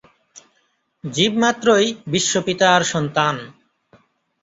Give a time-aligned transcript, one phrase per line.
[1.03, 3.35] জীবমাত্রই বিশ্বপিতার সন্তান।